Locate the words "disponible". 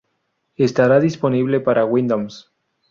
0.99-1.59